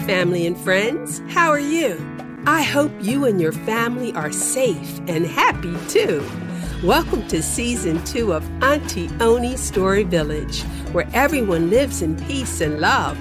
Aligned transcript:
family 0.00 0.46
and 0.46 0.56
friends. 0.56 1.20
How 1.28 1.50
are 1.50 1.60
you? 1.60 1.98
I 2.46 2.62
hope 2.62 2.90
you 3.00 3.26
and 3.26 3.40
your 3.40 3.52
family 3.52 4.12
are 4.14 4.32
safe 4.32 4.98
and 5.06 5.26
happy 5.26 5.76
too. 5.88 6.26
Welcome 6.82 7.28
to 7.28 7.42
season 7.42 8.02
two 8.04 8.32
of 8.32 8.42
Aunti 8.60 9.10
Oni 9.20 9.56
Story 9.58 10.04
Village, 10.04 10.62
where 10.92 11.06
everyone 11.12 11.68
lives 11.68 12.00
in 12.00 12.16
peace 12.24 12.62
and 12.62 12.80
love. 12.80 13.18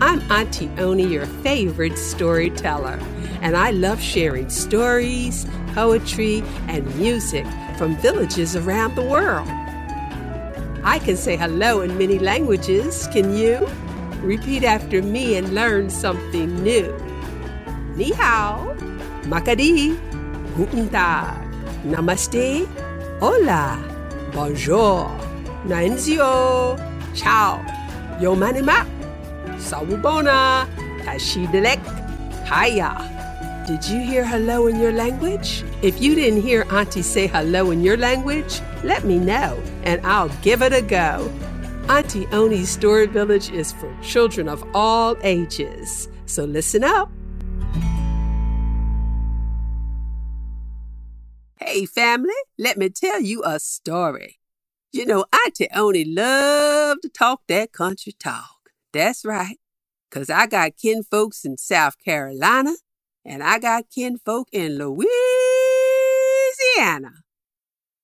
I'm 0.00 0.20
Aunti 0.22 0.76
Oni, 0.78 1.06
your 1.06 1.26
favorite 1.26 1.98
storyteller, 1.98 2.98
and 3.42 3.54
I 3.54 3.72
love 3.72 4.00
sharing 4.00 4.48
stories, 4.48 5.46
poetry, 5.74 6.42
and 6.68 6.86
music 6.96 7.46
from 7.76 7.94
villages 7.98 8.56
around 8.56 8.94
the 8.94 9.02
world. 9.02 9.48
I 10.82 10.98
can 11.04 11.16
say 11.16 11.36
hello 11.36 11.82
in 11.82 11.98
many 11.98 12.18
languages, 12.18 13.06
can 13.12 13.36
you? 13.36 13.68
Repeat 14.22 14.64
after 14.64 15.02
me 15.02 15.36
and 15.36 15.54
learn 15.54 15.90
something 15.90 16.62
new. 16.62 16.92
Ni 17.96 18.12
hao, 18.12 18.76
makadi, 19.28 19.96
guten 20.56 20.88
tag, 20.88 21.36
namaste, 21.84 22.68
hola, 23.20 23.78
bonjour, 24.32 25.08
nainzio, 25.64 26.76
ciao, 27.14 27.60
yo 28.20 28.36
manima, 28.36 28.84
sawubona, 29.56 30.66
tashidelek, 31.04 31.80
haya. 32.44 32.92
Did 33.66 33.82
you 33.88 33.98
hear 33.98 34.24
hello 34.24 34.68
in 34.68 34.78
your 34.78 34.92
language? 34.92 35.64
If 35.82 36.00
you 36.00 36.14
didn't 36.14 36.42
hear 36.42 36.64
Auntie 36.70 37.02
say 37.02 37.26
hello 37.26 37.70
in 37.72 37.82
your 37.82 37.96
language, 37.96 38.60
let 38.84 39.04
me 39.04 39.18
know 39.18 39.58
and 39.82 39.98
I'll 40.06 40.30
give 40.40 40.62
it 40.62 40.72
a 40.72 40.82
go. 40.82 41.26
Aunti 41.88 42.26
Oni's 42.32 42.68
Story 42.68 43.06
Village 43.06 43.48
is 43.50 43.70
for 43.70 43.96
children 44.02 44.48
of 44.48 44.64
all 44.74 45.16
ages. 45.22 46.08
So 46.26 46.44
listen 46.44 46.82
up. 46.82 47.08
Hey, 51.60 51.86
family, 51.86 52.34
let 52.58 52.76
me 52.76 52.88
tell 52.88 53.20
you 53.20 53.44
a 53.44 53.60
story. 53.60 54.40
You 54.92 55.06
know, 55.06 55.26
Aunti 55.32 55.68
Oni 55.76 56.04
love 56.04 57.00
to 57.02 57.08
talk 57.08 57.42
that 57.46 57.72
country 57.72 58.12
talk. 58.18 58.70
That's 58.92 59.24
right, 59.24 59.60
'cause 60.10 60.28
I 60.28 60.46
got 60.48 60.76
kin 60.76 61.04
folks 61.04 61.44
in 61.44 61.56
South 61.56 61.98
Carolina 62.04 62.74
and 63.24 63.44
I 63.44 63.60
got 63.60 63.90
kinfolk 63.90 64.48
in 64.50 64.76
Louisiana. 64.76 65.06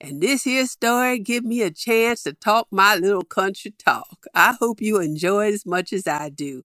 And 0.00 0.22
this 0.22 0.44
here 0.44 0.66
story 0.66 1.18
give 1.18 1.44
me 1.44 1.60
a 1.60 1.70
chance 1.70 2.22
to 2.22 2.32
talk 2.32 2.68
my 2.70 2.96
little 2.96 3.24
country 3.24 3.72
talk. 3.78 4.24
I 4.34 4.56
hope 4.58 4.80
you 4.80 4.98
enjoy 4.98 5.48
it 5.48 5.54
as 5.54 5.66
much 5.66 5.92
as 5.92 6.06
I 6.06 6.30
do. 6.30 6.62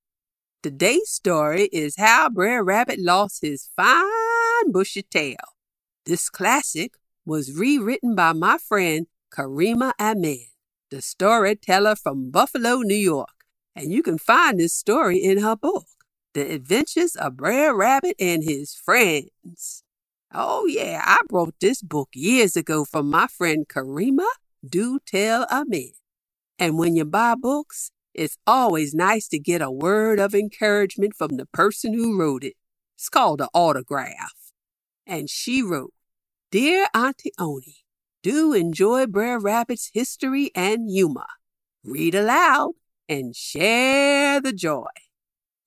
Today's 0.64 1.10
story 1.10 1.66
is 1.74 1.98
how 1.98 2.30
Brer 2.30 2.64
Rabbit 2.64 3.00
lost 3.00 3.42
his 3.42 3.70
fine 3.76 4.72
bushy 4.72 5.04
tail. 5.04 5.36
This 6.06 6.30
classic 6.30 6.94
was 7.26 7.58
rewritten 7.58 8.16
by 8.16 8.32
my 8.32 8.58
friend 8.58 9.08
Karima 9.32 9.92
Amin, 10.00 10.48
the 10.90 11.02
storyteller 11.02 11.96
from 11.96 12.32
Buffalo, 12.32 12.78
New 12.78 12.96
York. 12.96 13.30
And 13.76 13.92
you 13.92 14.02
can 14.02 14.18
find 14.18 14.60
this 14.60 14.74
story 14.74 15.18
in 15.18 15.40
her 15.40 15.58
book, 15.58 15.86
The 16.34 16.54
Adventures 16.54 17.18
of 17.18 17.36
Brer 17.36 17.76
Rabbit 17.76 18.16
and 18.18 18.44
His 18.46 18.74
Friends. 18.74 19.85
Oh, 20.34 20.66
yeah, 20.66 21.02
I 21.06 21.20
brought 21.30 21.56
this 21.60 21.82
book 21.82 22.10
years 22.14 22.56
ago 22.56 22.84
from 22.86 23.10
my 23.10 23.28
friend 23.28 23.68
Karima 23.68 24.28
Do 24.68 25.00
Tell 25.06 25.46
Amin. 25.52 25.94
And 26.58 26.78
when 26.78 26.96
you 26.96 27.06
buy 27.06 27.36
books, 27.36 27.92
it's 28.14 28.38
always 28.48 28.94
nice 28.94 29.28
to 29.30 29.40
get 29.40 29.62
a 29.62 29.70
word 29.70 30.20
of 30.20 30.34
encouragement 30.34 31.16
from 31.16 31.38
the 31.38 31.46
person 31.48 31.94
who 31.94 32.18
wrote 32.18 32.44
it. 32.44 32.54
It's 32.96 33.10
called 33.10 33.42
an 33.42 33.48
autograph. 33.54 34.34
And 35.06 35.30
she 35.30 35.62
wrote, 35.62 35.94
Dear 36.50 36.88
Aunti 36.96 37.30
Oni, 37.38 37.84
do 38.24 38.54
enjoy 38.54 39.06
Brer 39.06 39.40
Rabbit's 39.40 39.92
history 39.94 40.50
and 40.56 40.90
humor. 40.90 41.28
Read 41.84 42.16
aloud 42.16 42.72
and 43.08 43.36
share 43.36 44.42
the 44.42 44.54
joy. 44.54 44.88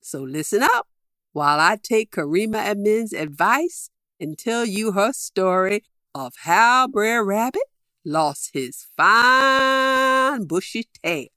So 0.01 0.23
listen 0.23 0.63
up 0.63 0.89
while 1.33 1.61
I 1.61 1.77
take 1.81 2.11
Karima 2.11 2.67
Amin's 2.71 3.13
advice 3.13 3.91
and 4.21 4.39
tell 4.39 4.65
you 4.65 4.93
her 4.93 5.13
story 5.13 5.85
of 6.15 6.35
how 6.43 6.89
Brer 6.89 7.25
Rabbit 7.25 7.63
lost 8.05 8.51
his 8.53 8.87
fine 8.97 10.45
bushy 10.45 10.89
tail. 11.03 11.29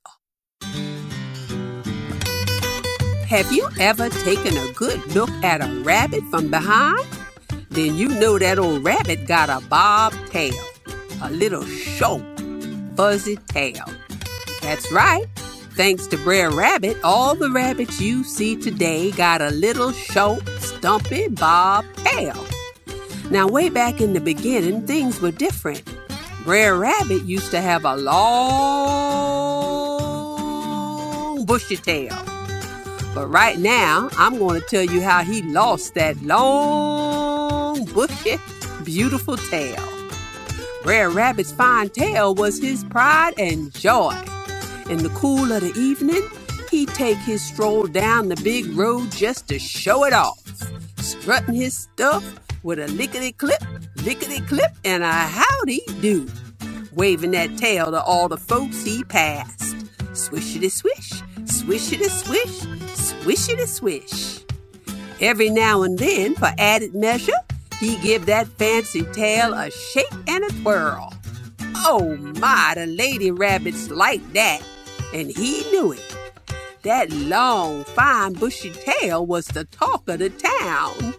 Have 3.27 3.51
you 3.51 3.69
ever 3.79 4.09
taken 4.09 4.57
a 4.57 4.73
good 4.73 5.15
look 5.15 5.29
at 5.43 5.61
a 5.61 5.81
rabbit 5.83 6.23
from 6.29 6.49
behind? 6.49 7.07
Then 7.69 7.95
you 7.95 8.09
know 8.09 8.37
that 8.37 8.59
old 8.59 8.83
rabbit 8.83 9.25
got 9.25 9.49
a 9.49 9.65
bob 9.67 10.13
tail, 10.29 10.53
a 11.21 11.31
little 11.31 11.65
short, 11.65 12.23
fuzzy 12.97 13.37
tail. 13.47 13.85
That's 14.61 14.91
right. 14.91 15.25
Thanks 15.77 16.05
to 16.07 16.17
Brer 16.17 16.51
Rabbit, 16.51 16.97
all 17.01 17.33
the 17.33 17.49
rabbits 17.49 18.01
you 18.01 18.25
see 18.25 18.57
today 18.57 19.11
got 19.11 19.41
a 19.41 19.51
little 19.51 19.93
short, 19.93 20.45
stumpy 20.59 21.29
bob 21.29 21.85
tail. 21.95 22.35
Now, 23.31 23.47
way 23.47 23.69
back 23.69 24.01
in 24.01 24.11
the 24.11 24.19
beginning, 24.19 24.85
things 24.85 25.21
were 25.21 25.31
different. 25.31 25.83
Brer 26.43 26.75
Rabbit 26.75 27.23
used 27.23 27.49
to 27.51 27.61
have 27.61 27.85
a 27.85 27.95
long, 27.95 28.25
bushy 31.45 31.77
tail. 31.77 32.13
But 33.15 33.27
right 33.27 33.57
now, 33.57 34.09
I'm 34.17 34.37
going 34.37 34.59
to 34.59 34.67
tell 34.67 34.83
you 34.83 35.01
how 35.01 35.23
he 35.23 35.43
lost 35.43 35.93
that 35.93 36.21
long, 36.23 37.85
bushy, 37.85 38.35
beautiful 38.83 39.37
tail. 39.37 39.81
Brer 40.83 41.09
Rabbit's 41.09 41.53
fine 41.53 41.87
tail 41.87 42.35
was 42.35 42.59
his 42.59 42.83
pride 42.83 43.35
and 43.37 43.73
joy. 43.73 44.13
In 44.89 45.03
the 45.03 45.11
cool 45.15 45.53
of 45.53 45.61
the 45.61 45.71
evening, 45.79 46.21
he'd 46.69 46.89
take 46.89 47.19
his 47.19 47.41
stroll 47.41 47.87
down 47.87 48.27
the 48.27 48.35
big 48.43 48.67
road 48.75 49.09
just 49.11 49.47
to 49.47 49.57
show 49.57 50.03
it 50.03 50.11
off, 50.11 50.37
strutting 50.97 51.55
his 51.55 51.77
stuff 51.77 52.25
with 52.63 52.79
a 52.79 52.87
lickety 52.87 53.31
clip, 53.31 53.61
lickety 54.03 54.41
clip, 54.41 54.71
and 54.83 55.03
a 55.03 55.11
howdy 55.11 55.81
do, 56.01 56.27
waving 56.93 57.31
that 57.31 57.57
tail 57.57 57.91
to 57.91 58.01
all 58.01 58.27
the 58.27 58.37
folks 58.37 58.83
he 58.83 59.03
passed. 59.03 59.75
Swishity 60.13 60.69
swish, 60.69 61.21
swishity 61.45 62.09
swish, 62.09 62.61
swishity 62.95 63.67
swish. 63.67 64.39
Every 65.19 65.49
now 65.49 65.83
and 65.83 65.97
then, 65.97 66.35
for 66.35 66.51
added 66.57 66.93
measure, 66.95 67.33
he 67.79 67.97
give 67.97 68.25
that 68.25 68.47
fancy 68.47 69.03
tail 69.13 69.53
a 69.53 69.71
shake 69.71 70.11
and 70.27 70.43
a 70.43 70.49
twirl. 70.61 71.13
Oh 71.77 72.15
my, 72.39 72.73
the 72.75 72.85
lady 72.85 73.31
rabbits 73.31 73.89
liked 73.89 74.33
that, 74.33 74.61
and 75.13 75.31
he 75.31 75.61
knew 75.71 75.93
it. 75.93 76.17
That 76.83 77.11
long, 77.11 77.83
fine, 77.83 78.33
bushy 78.33 78.71
tail 78.71 79.25
was 79.25 79.45
the 79.47 79.65
talk 79.65 80.07
of 80.09 80.19
the 80.19 80.29
town. 80.29 81.13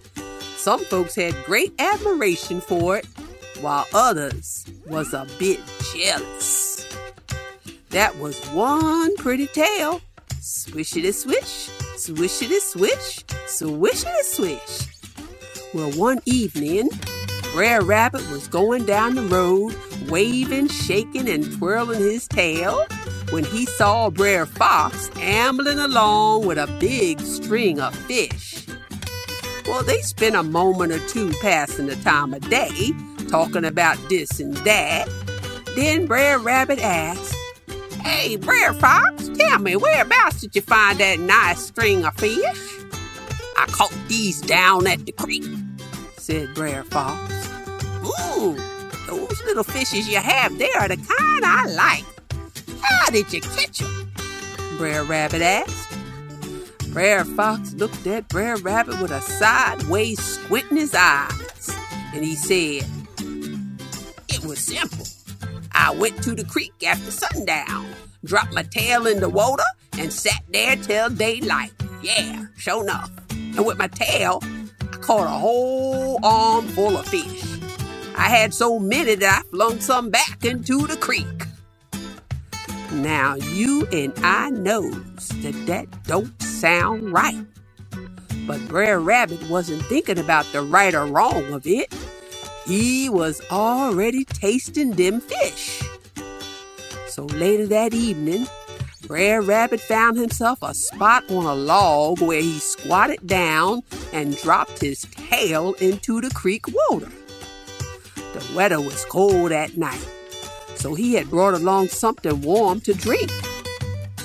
Some 0.63 0.85
folks 0.85 1.17
had 1.17 1.35
great 1.45 1.75
admiration 1.81 2.61
for 2.61 2.97
it, 2.97 3.07
while 3.61 3.85
others 3.93 4.65
was 4.87 5.13
a 5.13 5.27
bit 5.37 5.59
jealous. 5.93 6.87
That 7.91 8.17
was 8.21 8.39
one 8.51 9.17
pretty 9.17 9.49
tail. 9.49 10.01
Swishity 10.41 11.13
swish, 11.13 11.69
swishity 11.97 12.61
swish, 12.61 13.25
swishity 13.49 14.23
swish. 14.23 14.87
Well, 15.75 15.91
one 15.99 16.21
evening, 16.27 16.91
Brer 17.53 17.83
Rabbit 17.83 18.31
was 18.31 18.47
going 18.47 18.87
down 18.87 19.17
the 19.17 19.23
road, 19.23 19.75
waving, 20.09 20.69
shaking, 20.69 21.29
and 21.29 21.59
twirling 21.59 21.99
his 21.99 22.29
tail 22.29 22.87
when 23.31 23.43
he 23.43 23.67
saw 23.67 24.11
Brer 24.11 24.47
Fox 24.47 25.11
ambling 25.17 25.81
along 25.81 26.47
with 26.47 26.59
a 26.59 26.69
big 26.79 27.19
string 27.19 27.81
of 27.81 27.97
fish. 28.07 28.42
Well, 29.73 29.83
they 29.83 30.03
spent 30.03 30.37
a 30.37 30.43
moment 30.43 30.93
or 30.93 30.99
two 31.09 31.33
passing 31.41 31.87
the 31.87 31.97
time 31.97 32.35
of 32.35 32.47
day, 32.51 32.93
talking 33.31 33.65
about 33.65 33.97
this 34.11 34.39
and 34.39 34.55
that. 34.59 35.09
Then 35.75 36.05
Brer 36.05 36.39
Rabbit 36.39 36.79
asked, 36.79 37.35
Hey, 38.03 38.37
Brer 38.37 38.75
Fox, 38.75 39.31
tell 39.31 39.61
me, 39.61 39.77
whereabouts 39.77 40.43
did 40.43 40.55
you 40.55 40.61
find 40.61 40.99
that 40.99 41.21
nice 41.21 41.69
string 41.69 42.05
of 42.05 42.15
fish? 42.17 42.85
I 43.57 43.65
caught 43.69 43.97
these 44.09 44.43
down 44.43 44.87
at 44.87 45.07
the 45.07 45.13
creek, 45.13 45.45
said 46.19 46.53
Brer 46.53 46.85
Fox. 46.85 47.49
Ooh, 48.05 48.55
those 49.07 49.43
little 49.45 49.65
fishes 49.65 50.07
you 50.07 50.19
have 50.19 50.59
there 50.59 50.79
are 50.81 50.89
the 50.89 50.97
kind 50.97 51.47
I 51.47 51.65
like. 51.69 52.05
How 52.83 53.09
did 53.09 53.33
you 53.33 53.41
catch 53.41 53.79
them? 53.79 54.13
Brer 54.77 55.03
Rabbit 55.05 55.41
asked. 55.41 55.92
Brer 56.93 57.25
Fox 57.25 57.73
looked 57.73 58.07
at 58.07 58.29
Brer 58.29 58.57
Rabbit 58.59 59.01
with 59.01 59.13
a 59.13 59.23
sideways 59.23 60.23
squint 60.23 60.71
in 60.71 60.77
his 60.77 60.95
eyes, 60.95 61.75
and 62.13 62.23
he 62.23 62.35
said, 62.35 62.87
It 64.29 64.45
was 64.45 64.59
simple. 64.59 65.07
I 65.73 65.95
went 65.95 66.23
to 66.25 66.35
the 66.35 66.45
creek 66.45 66.75
after 66.87 67.11
sundown, 67.11 67.87
dropped 68.27 68.53
my 68.53 68.65
tail 68.65 69.07
in 69.07 69.21
the 69.21 69.31
water, 69.31 69.65
and 69.99 70.13
sat 70.13 70.43
there 70.51 70.77
till 70.77 71.09
daylight. 71.09 71.73
Yeah, 72.03 72.45
sure 72.59 72.83
enough. 72.83 73.11
And 73.31 73.65
with 73.65 73.79
my 73.79 73.89
tail, 73.89 74.43
I 74.83 74.97
caught 74.99 75.27
a 75.27 75.31
whole 75.31 76.21
arm 76.23 76.69
full 76.69 76.99
of 76.99 77.07
fish. 77.07 77.59
I 78.17 78.29
had 78.29 78.53
so 78.53 78.79
many 78.79 79.15
that 79.15 79.45
I 79.45 79.49
flung 79.49 79.81
some 79.81 80.11
back 80.11 80.45
into 80.45 80.87
the 80.87 80.99
creek. 80.99 81.42
Now 82.93 83.37
you 83.37 83.87
and 83.93 84.13
I 84.19 84.51
knows 84.51 85.29
that 85.43 85.55
that 85.67 86.05
don't 86.05 86.41
sound 86.43 87.13
right. 87.13 87.45
But 88.47 88.67
Brer 88.69 89.01
Rabbit 89.01 89.49
wasn't 89.49 89.83
thinking 89.85 90.19
about 90.19 90.47
the 90.53 90.63
right 90.63 90.95
or 90.95 91.07
wrong 91.07 91.53
of 91.53 91.67
it. 91.67 91.95
He 92.67 93.09
was 93.09 93.41
already 93.51 94.25
tasting 94.25 94.93
them 94.93 95.21
fish. 95.21 95.83
So 97.09 97.25
later 97.25 97.67
that 97.69 97.95
evening, 97.95 98.47
Brer 99.07 99.43
Rabbit 99.43 99.81
found 99.81 100.17
himself 100.17 100.63
a 100.63 100.75
spot 100.75 101.25
on 101.31 101.45
a 101.45 101.55
log 101.55 102.21
where 102.21 102.41
he 102.41 102.59
squatted 102.59 103.27
down 103.27 103.83
and 104.13 104.37
dropped 104.37 104.81
his 104.81 105.03
tail 105.17 105.75
into 105.75 106.21
the 106.21 106.31
creek 106.31 106.67
water. 106.69 107.11
The 108.15 108.53
weather 108.55 108.81
was 108.81 109.05
cold 109.07 109.53
at 109.53 109.77
night, 109.77 110.09
so 110.83 110.95
he 110.95 111.15
had 111.15 111.31
brought 111.31 111.55
along 111.55 111.87
something 111.87 112.41
warm 112.43 112.81
to 112.81 112.93
drink. 112.93 113.31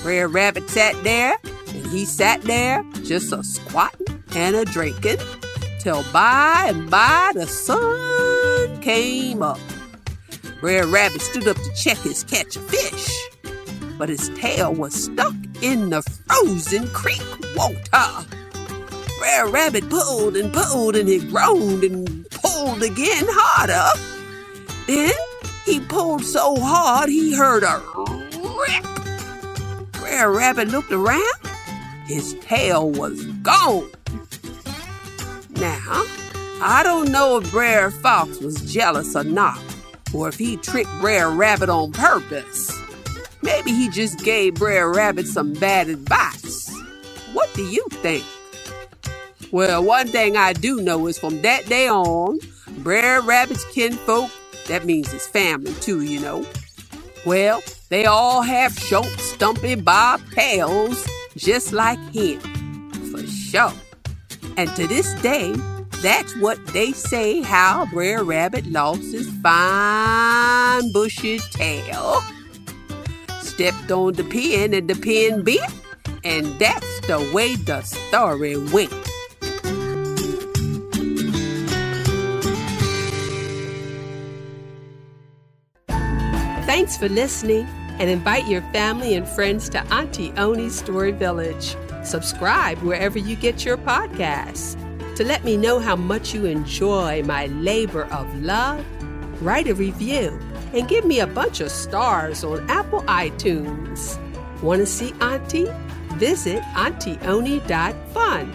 Brer 0.02 0.26
Rabbit 0.26 0.68
sat 0.68 1.00
there, 1.04 1.36
and 1.44 1.86
he 1.86 2.04
sat 2.04 2.42
there 2.42 2.84
just 3.04 3.32
a 3.32 3.44
squatting 3.44 4.24
and 4.34 4.56
a 4.56 4.64
drinking, 4.64 5.18
till 5.78 6.02
by 6.12 6.64
and 6.66 6.90
by 6.90 7.30
the 7.34 7.46
sun 7.46 8.80
came 8.80 9.40
up. 9.40 9.60
Brer 10.60 10.84
Rabbit 10.84 11.20
stood 11.22 11.46
up 11.46 11.56
to 11.56 11.72
check 11.76 11.98
his 11.98 12.24
catch 12.24 12.56
of 12.56 12.68
fish, 12.68 13.08
but 13.96 14.08
his 14.08 14.28
tail 14.30 14.74
was 14.74 15.04
stuck 15.04 15.34
in 15.62 15.90
the 15.90 16.02
frozen 16.02 16.88
creek 16.88 17.22
water. 17.54 18.26
Brer 19.20 19.48
Rabbit 19.48 19.88
pulled 19.88 20.36
and 20.36 20.52
pulled 20.52 20.96
and 20.96 21.08
he 21.08 21.20
groaned 21.20 21.84
and 21.84 22.28
pulled 22.30 22.82
again 22.82 23.26
harder. 23.28 23.96
Then 24.88 25.12
he 25.68 25.80
pulled 25.80 26.24
so 26.24 26.56
hard 26.58 27.10
he 27.10 27.36
heard 27.36 27.62
a 27.62 27.82
rip. 28.38 28.84
Brer 29.92 30.32
Rabbit 30.32 30.68
looked 30.68 30.92
around. 30.92 31.22
His 32.06 32.34
tail 32.40 32.90
was 32.90 33.26
gone. 33.42 33.90
Now, 35.50 36.04
I 36.62 36.80
don't 36.82 37.12
know 37.12 37.36
if 37.36 37.50
Brer 37.50 37.90
Fox 37.90 38.40
was 38.40 38.72
jealous 38.72 39.14
or 39.14 39.24
not, 39.24 39.62
or 40.14 40.28
if 40.28 40.38
he 40.38 40.56
tricked 40.56 40.90
Brer 41.00 41.30
Rabbit 41.30 41.68
on 41.68 41.92
purpose. 41.92 42.72
Maybe 43.42 43.70
he 43.70 43.90
just 43.90 44.24
gave 44.24 44.54
Brer 44.54 44.90
Rabbit 44.90 45.26
some 45.26 45.52
bad 45.52 45.88
advice. 45.88 46.72
What 47.34 47.52
do 47.54 47.62
you 47.62 47.84
think? 47.90 48.24
Well, 49.52 49.84
one 49.84 50.08
thing 50.08 50.36
I 50.36 50.54
do 50.54 50.80
know 50.80 51.06
is 51.08 51.18
from 51.18 51.42
that 51.42 51.66
day 51.66 51.88
on, 51.88 52.38
Brer 52.78 53.20
Rabbit's 53.20 53.64
kinfolk, 53.72 54.30
that 54.68 54.84
means 54.84 55.10
his 55.10 55.26
family 55.26 55.74
too, 55.80 56.02
you 56.02 56.20
know, 56.20 56.46
well, 57.26 57.62
they 57.88 58.06
all 58.06 58.42
have 58.42 58.78
short, 58.78 59.06
stumpy 59.18 59.74
bob 59.74 60.20
tails 60.32 61.06
just 61.36 61.72
like 61.72 61.98
him, 62.12 62.40
for 63.10 63.26
sure. 63.26 63.72
And 64.56 64.68
to 64.76 64.86
this 64.86 65.12
day, 65.22 65.52
that's 66.02 66.36
what 66.36 66.64
they 66.68 66.92
say 66.92 67.42
how 67.42 67.86
Brer 67.86 68.22
Rabbit 68.22 68.66
lost 68.66 69.02
his 69.02 69.28
fine 69.42 70.92
bushy 70.92 71.38
tail. 71.50 72.20
Stepped 73.40 73.90
on 73.90 74.12
the 74.12 74.24
pin 74.24 74.74
and 74.74 74.88
the 74.88 74.94
pin 74.94 75.42
bit, 75.42 75.60
and 76.24 76.46
that's 76.58 77.00
the 77.06 77.18
way 77.34 77.56
the 77.56 77.82
story 77.82 78.56
went. 78.56 79.07
Thanks 86.88 87.00
for 87.00 87.10
listening 87.10 87.66
and 87.98 88.08
invite 88.08 88.48
your 88.48 88.62
family 88.72 89.14
and 89.14 89.28
friends 89.28 89.68
to 89.68 89.78
Aunti 89.90 90.34
Oni's 90.38 90.74
Story 90.74 91.12
Village. 91.12 91.76
Subscribe 92.02 92.78
wherever 92.78 93.18
you 93.18 93.36
get 93.36 93.62
your 93.62 93.76
podcasts. 93.76 94.74
To 95.16 95.22
let 95.22 95.44
me 95.44 95.58
know 95.58 95.80
how 95.80 95.96
much 95.96 96.32
you 96.32 96.46
enjoy 96.46 97.22
my 97.24 97.44
labor 97.48 98.04
of 98.04 98.34
love, 98.40 98.82
write 99.42 99.68
a 99.68 99.74
review 99.74 100.40
and 100.72 100.88
give 100.88 101.04
me 101.04 101.20
a 101.20 101.26
bunch 101.26 101.60
of 101.60 101.70
stars 101.70 102.42
on 102.42 102.64
Apple 102.70 103.02
iTunes. 103.02 104.16
Want 104.62 104.80
to 104.80 104.86
see 104.86 105.12
Auntie? 105.20 105.70
Visit 106.14 106.62
AuntiOni.fun. 106.72 108.52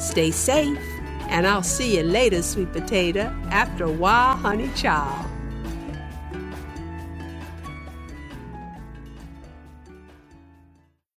Stay 0.00 0.30
safe, 0.30 0.80
and 1.28 1.46
I'll 1.46 1.62
see 1.62 1.98
you 1.98 2.04
later, 2.04 2.40
sweet 2.40 2.72
potato, 2.72 3.30
after 3.50 3.84
a 3.84 3.92
while, 3.92 4.34
honey 4.34 4.70
child. 4.74 5.26